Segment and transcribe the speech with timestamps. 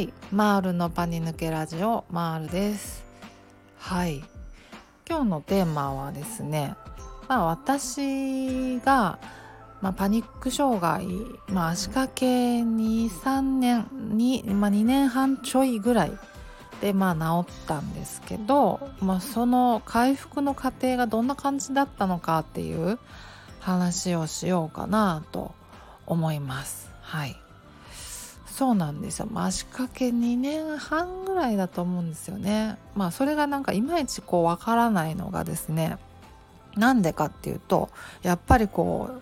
[0.00, 0.14] はい。
[0.32, 3.04] マールのパニ抜けラジオマールです。
[3.76, 4.24] はい。
[5.06, 6.74] 今日のテーマはですね
[7.28, 9.18] まあ私が
[9.82, 11.06] まあ、パニック障害、
[11.48, 12.26] まあ、足掛け
[12.60, 16.12] 23年に、まあ、2年半ちょいぐらい
[16.80, 22.98] でまあ治ったんですけど、まあ、その回復の過程がどんな感じだったのかっていう
[23.58, 25.54] 話をしようかなと
[26.06, 26.90] 思います。
[27.02, 27.36] はい。
[28.60, 32.76] そうなんですよ、足掛け2年半ぐらいだと思うんですよね。
[32.94, 35.96] まあそれがなんかいまいちこうわからないのがですね
[36.76, 37.88] なんでかっていうと
[38.20, 39.12] やっぱりこ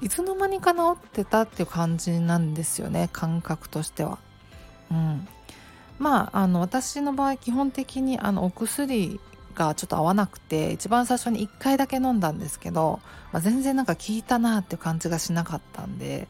[0.00, 4.16] ういつの間にか治ってたっていう感じなんですよね感覚としては。
[4.90, 5.28] うん、
[5.98, 9.20] まああの私の場合基本的にあのお薬
[9.54, 13.00] がちょっと合わなくて一番最初に1回だけ飲んだんですけど、
[13.32, 16.28] まあ、全然なんか効いたなっていう感じがしなかったんで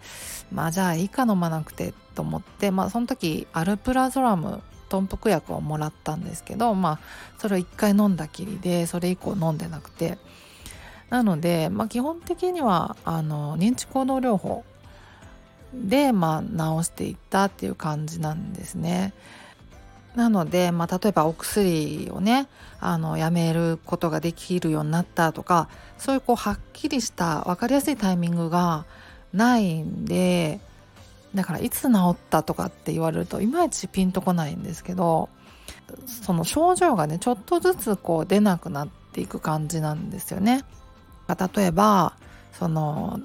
[0.52, 6.98] まあじゃあいいか飲まなくてと思ってまあその時アルプラゾラム豚腹薬をもらったんですけどまあ
[7.39, 10.19] それを1回飲んだきりでそれ以降飲んでなくて
[11.11, 14.64] なので、まあ、基本的にはあの認知行動療法
[15.72, 19.12] で、まあ、治していったっていう感じなんですね。
[20.14, 22.46] なので、まあ、例えばお薬をね
[22.80, 28.84] あのやめることができるようになったとかそういうこうはっきりした分かりやすいタイミングが
[29.32, 30.60] ないんで
[31.34, 35.28] だからいつ治ったとかって言われるといまいちピンとこないんですけど
[36.06, 40.64] その症状がねちょっとずつこう出なくなっていく感じなんですよね。
[41.28, 42.14] 例えば
[42.52, 43.20] その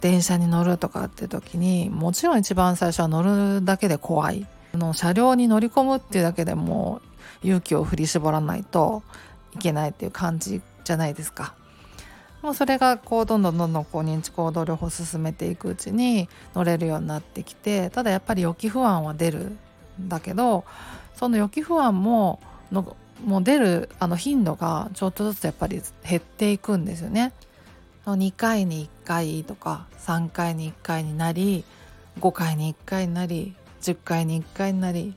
[0.00, 3.22] 電車に乗るとかって時にもちろん一番最初は乗
[3.58, 4.46] るだけで怖い
[4.76, 7.00] の車両に乗り込むっていうだけでも
[7.42, 9.02] 勇気を振り絞らないと
[9.54, 11.54] いけないっていう感じじゃないですか。
[12.42, 19.56] もうそれがこうどんどんどんどんこう認知行動療法を進めていくうちに乗れるようになってきてただやっぱり予期不安は出る
[19.98, 20.66] んだけど
[21.14, 27.32] その予期不安ものもう出るあの頻度がちょっとずつやっぱり減っていくんですよね。
[28.04, 31.64] 2回に1回とか3回に1回になり
[32.20, 35.14] 5回に1回になり10回に1回になり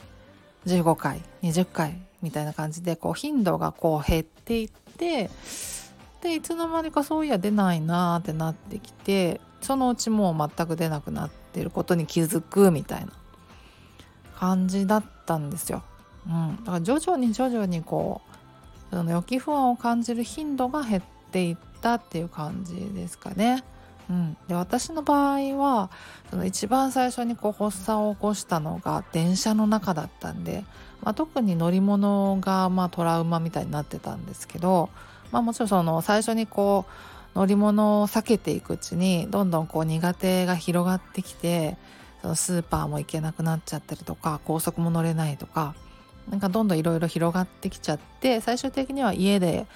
[0.65, 5.29] 15回20回みたいな感じでこう頻度がこう減っていって
[6.21, 13.13] でいつの間にかそういや出ないなーってなってきてそのうちもう全く出なくなってることに気づくみたいな
[14.35, 15.83] 感じだったんですよ。
[16.27, 18.21] うん、だから徐々に徐々にこ
[18.91, 23.63] うその予期不安を感じる頻度が減っていったっていう感じですかね。
[24.09, 25.89] うん、で私の場合は
[26.29, 30.63] その一番最初にこう発作を起こしたのが電車の中だったんで、
[31.03, 34.89] まあ、特に乗り物がまあトラウマみたいになってたんですけど、
[35.31, 36.85] まあ、もちろんその最初にこ
[37.35, 41.77] う乗り物を避けていくうちにどんどんこう苦手が広がってきて
[42.21, 45.75] そのスーパーも行けなくなっちゃったりとか高速も乗れないとか
[46.29, 49.67] なんかどんどんいろいろ広がってきちゃって最終的には家で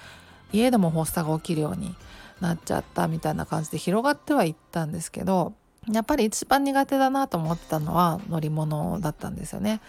[0.52, 1.94] 家でも発作が起きるように
[2.42, 5.54] なっちゃったみたいな感じで広がってはいったんですけど
[5.90, 9.80] やっぱり一番苦手だなと思ってたのは乗り物だったんですよね。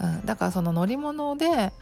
[0.00, 1.72] うん、だからその乗り物で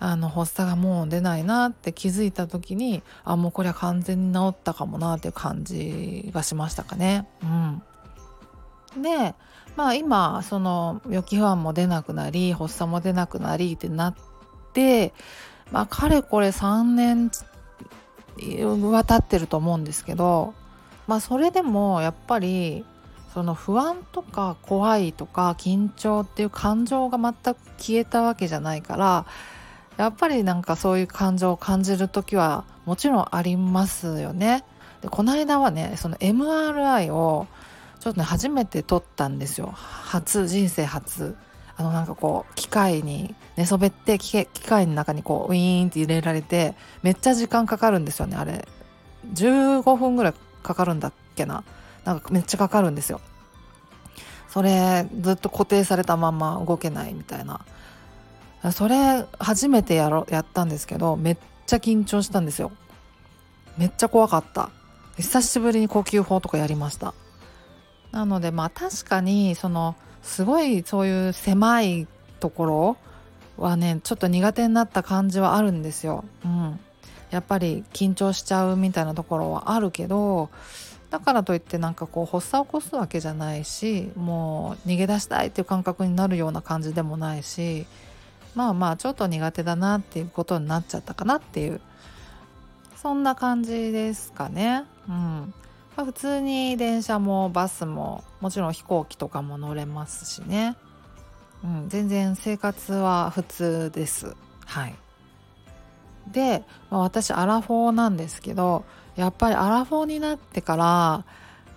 [0.00, 7.28] あの発作がもう出ないなって気づいた時にあもうこれは完全に治ったかもなっていう感じがしましたかね。
[7.42, 9.34] うん、で
[9.76, 14.14] まあ今その予期不安も出なくなり発作も出なくなりってなっ
[14.72, 15.12] て
[15.70, 17.30] まあかれこれ3年
[18.36, 20.54] は立ってると思うんですけど
[21.06, 22.84] まあそれでもやっぱり
[23.32, 29.26] その不安とか怖いとか緊張っていう感情が全く消えたわけじゃないから
[29.96, 34.64] やっぱりなんかそういう感情を感じる時はもちろんありますよね。
[35.02, 37.46] でこの間はねその MRI を
[38.00, 41.36] ちょっとね初めて撮ったんですよ初人生初
[41.76, 48.66] あのなんかこう機械に寝そべって機械の中にこうウィーンって入れられてめっちゃ時間かかるんですよねあれ。
[49.32, 51.64] 15分ぐらいかかるんだっけな。
[52.04, 53.20] なんかめっちゃかかるんですよ。
[54.48, 57.60] それずっと固定されたまま動けないみたいな。
[58.72, 61.36] それ初めてやろやったんですけどめっ
[61.66, 62.70] ちゃ緊張したんですよ。
[63.76, 64.70] めっちゃ怖かった。
[65.16, 67.14] 久しぶりに呼吸法とかやりました。
[68.12, 72.08] なのでまあ確かにそのすごいそういう狭い
[72.40, 72.96] ところ
[73.56, 76.24] はねちょっと苦手になった感じはあるんですよ。
[76.44, 76.80] うん、
[77.30, 80.50] やっぱり緊張しちゃうみたいなところはあるけど
[81.10, 87.86] だからといってなんかこう発作を起こすわけじゃないしもう逃げ出したいっていう感覚になるような感じでもないし
[88.54, 91.80] まあまあちょっと苦手だなっていうことになっちゃったかなっていう
[92.96, 94.84] そんな感じですかね。
[95.08, 95.54] うん
[96.02, 100.76] 普通に電車もバスももちろん飛行機とかも乗れますしね。
[101.62, 104.36] うん、全然生活は普通です
[104.66, 104.94] はい
[106.30, 108.84] で、まあ、私アラフォーなんですけど
[109.16, 111.24] やっぱりアラフォーになってから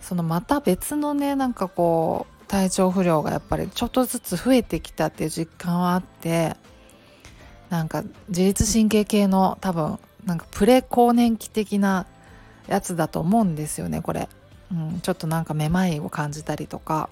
[0.02, 6.56] そのまた別のねなんかこう体調不良がやっぱりちょっとずつ増えてきたっていう実感はあって
[7.70, 12.06] なんか自律神経系の多分なんかプレ更年期的な
[12.68, 14.30] やつだと思うんですよねこれ、
[14.72, 17.10] うん、ちょっとなんかめまいを感じたりとか。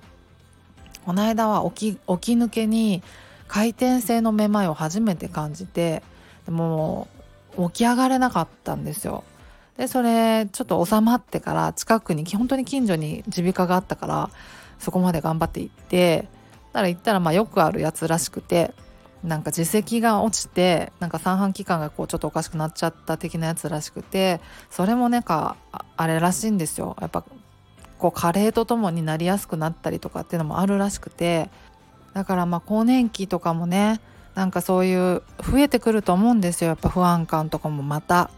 [1.05, 3.03] この間は起き起き抜けに
[3.47, 6.01] 回転性のめまいを初めて感じて
[6.45, 7.07] でも
[7.57, 9.23] 起き上がれなかったんですよ。
[9.77, 14.29] でそれちょっと収まってから近くに本当に近所に耳鼻科があったから
[14.79, 16.27] そこまで頑張って行って
[16.71, 18.73] だから行ったらまあよくあるやつらしくて
[19.23, 24.39] なんか耳石が落ちてなんか三半規管がこうちょっとおかしくなっちゃった的なやつらしくて
[24.69, 25.57] それもなんか
[25.97, 26.95] あれらしいんですよ。
[27.01, 27.23] やっぱ
[27.97, 31.49] こう加齢とともになりやすくなったりとかっていうのもあるらしくて。
[32.15, 33.99] だからまあ更年期とかもね
[34.35, 36.69] なんかそういう増えてくると思うんですよ。
[36.69, 38.31] やっぱ不安感とかもまた。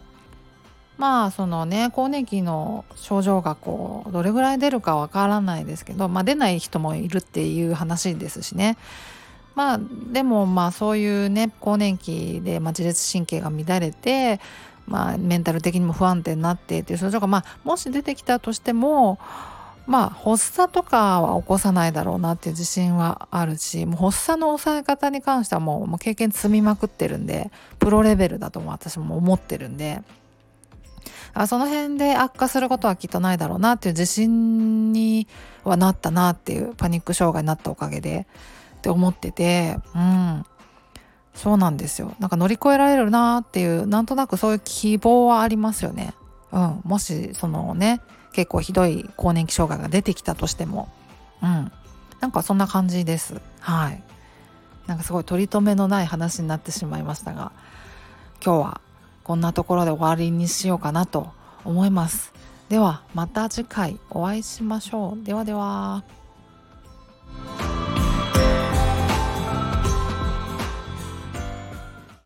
[0.97, 8.77] まあそのね更年期の症状がこうどれぐらい出るかわからないですけど、まあ、出ない人もいるっていう話ですしね。
[9.57, 9.79] まあ
[10.11, 14.39] でもまあそういうね更年期で、まあ、自律神経が乱れて、
[14.85, 19.17] まあ、メンタル的にも不安定になってっていう症状が、まあ、もし出てきたとしても
[19.87, 27.49] まあ発作とかは起こさないだろうなっていう自信はあるしもう発作の抑え方に関してはもうもう経験積みまくってるんで
[27.79, 30.03] プロレベルだとも私も思ってるんで。
[31.33, 35.27] あその辺で悪化することはきっとないだろうなっていう自信に
[35.63, 38.25] はなったなっていうパニック障害になったおかげで
[38.87, 40.45] って思っててうん。
[41.35, 42.15] そうなんですよ。
[42.19, 46.13] なんか乗り越えられるなっていうなんとなくそういう希望はありますよね。
[46.51, 46.81] うん。
[46.83, 48.01] もしそのね
[48.31, 50.89] 結構ひどい更年期障害が出てきたとしても。
[51.43, 51.71] うん。
[52.21, 53.41] なんかそんな感じです。
[53.59, 54.01] はい。
[54.87, 57.51] なんかすごい取り留めのない話になってしまいましたが
[58.41, 58.81] 今日は
[59.25, 61.27] こんなところで終わりにしようかなと
[61.65, 62.31] 思います。
[62.69, 65.25] ではまた次回お会いしましょう。
[65.25, 66.03] ではでは。